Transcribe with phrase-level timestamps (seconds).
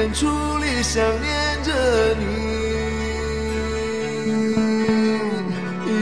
[0.00, 0.26] 远处
[0.56, 2.24] 里想念着你。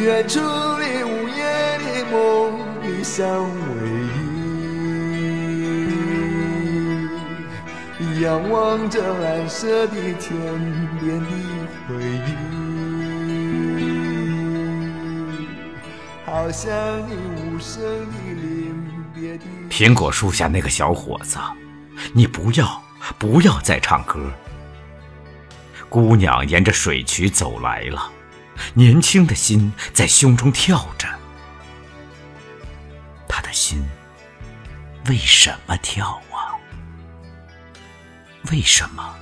[0.05, 1.43] 远处里午夜
[1.83, 2.17] 的梦
[2.85, 3.51] 里相偎
[7.99, 10.31] 依，仰望着蓝色的天
[11.01, 11.27] 边的
[11.89, 12.31] 回忆，
[16.25, 16.71] 好像
[17.09, 18.73] 你无声的临
[19.13, 19.45] 别的。
[19.69, 21.37] 苹果树下那个小伙子，
[22.13, 22.81] 你不要
[23.19, 24.31] 不要再唱歌。
[25.89, 28.13] 姑娘沿着水渠走来了。
[28.75, 31.09] 年轻的心在胸中跳着，
[33.29, 33.83] 他的心
[35.07, 36.59] 为什么跳啊？
[38.51, 39.15] 为什么？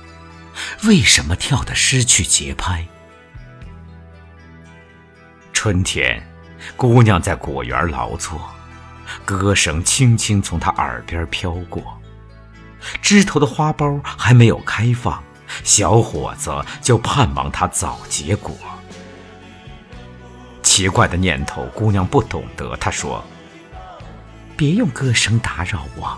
[0.85, 2.85] 为什么跳得失去节拍？
[5.53, 6.27] 春天，
[6.75, 8.49] 姑娘在果园劳作，
[9.23, 11.96] 歌声轻轻从她耳边飘过，
[13.01, 15.23] 枝头的花苞还没有开放，
[15.63, 18.55] 小伙子就盼望它早结果。
[20.63, 22.75] 奇怪的念头，姑娘不懂得。
[22.77, 23.23] 她说
[24.55, 26.17] ：“别用歌声打扰我。”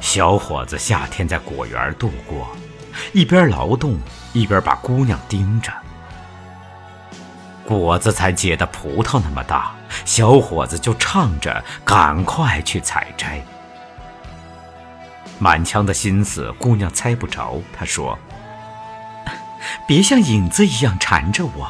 [0.00, 2.56] 小伙子夏天在果园度过，
[3.12, 3.98] 一边劳动
[4.32, 5.72] 一边把姑娘盯着。
[7.66, 13.42] 果子才结的葡萄那么大，小伙子就唱着：“赶快去采摘。”
[15.40, 17.60] 满腔的心思，姑娘猜不着。
[17.76, 18.18] 她说。
[19.88, 21.66] 别像影子一样缠着我。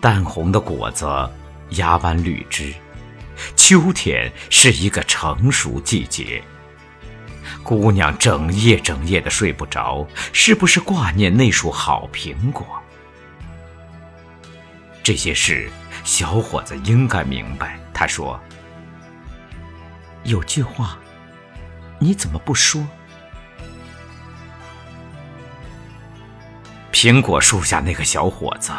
[0.00, 1.06] 淡红的果子
[1.70, 2.74] 压弯绿枝，
[3.56, 6.42] 秋天是一个成熟季节。
[7.64, 12.66] 姑娘整夜整夜的睡不着，是不是挂念那束好苹果？
[15.02, 15.70] 这些事，
[16.04, 17.78] 小伙子应该明白。
[17.94, 18.38] 他说
[20.24, 20.98] ：“有句话，
[21.98, 22.86] 你怎么不说？”
[26.92, 28.72] 苹果树下那个小伙子，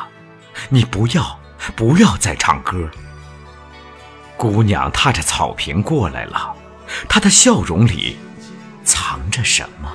[0.70, 1.40] 你不要，
[1.76, 2.88] 不要再唱歌。
[4.38, 6.56] 姑娘踏着草坪过来了，
[7.10, 8.16] 她的笑容里
[9.26, 9.92] 藏着什么？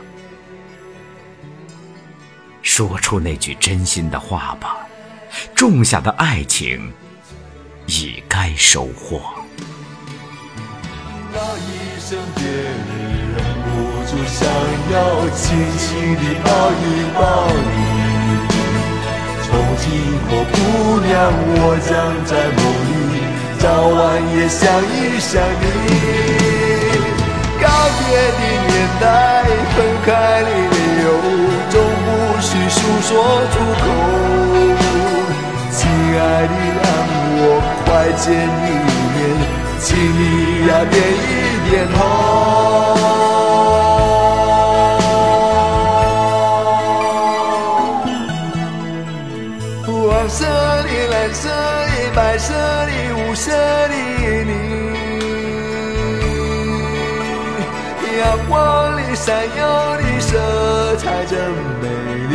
[2.63, 4.77] 说出那句真心的话吧，
[5.55, 6.93] 种下的爱情
[7.87, 9.23] 已该收获。
[11.33, 12.91] 那一声别离，
[13.37, 13.71] 忍不
[14.11, 14.41] 住想
[14.91, 14.99] 要
[15.31, 17.21] 轻轻地抱一抱
[17.55, 17.79] 你。
[19.47, 19.49] 从
[19.79, 19.87] 今
[20.27, 20.59] 后，姑
[21.07, 21.15] 娘，
[21.55, 21.89] 我将
[22.27, 23.23] 在梦里
[23.61, 23.63] 早
[23.95, 23.99] 晚
[24.37, 25.65] 也想一想你。
[27.61, 28.41] 告别的
[28.99, 29.45] 待，
[29.77, 30.09] 分开
[30.43, 31.07] 的理由，
[31.71, 32.09] 总不
[32.41, 33.09] 是诉说
[33.53, 33.85] 出口。
[35.71, 36.87] 亲爱的，让
[37.43, 37.45] 我
[37.85, 38.69] 快见一
[39.15, 39.19] 面，
[39.79, 40.21] 请你
[40.67, 41.31] 呀点一
[41.71, 42.40] 点头。
[59.31, 61.39] 闪耀的色彩真
[61.81, 61.87] 美
[62.31, 62.35] 丽，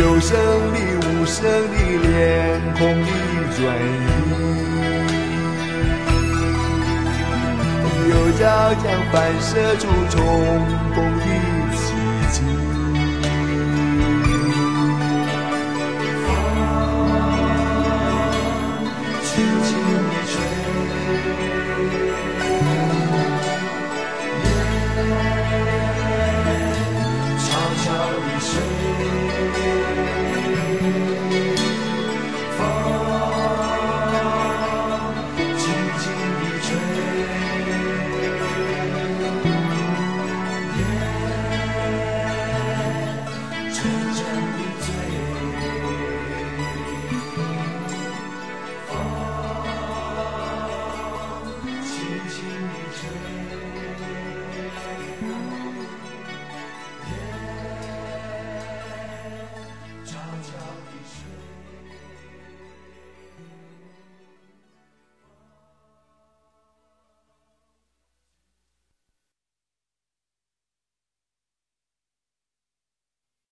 [0.00, 0.32] 有声
[0.72, 1.76] 的、无声的、
[2.08, 2.08] 脸
[2.78, 3.10] 孔的
[3.58, 3.60] 转
[3.92, 4.08] 移，
[8.08, 8.42] 有照
[8.82, 10.16] 将反射出重
[10.94, 11.22] 逢的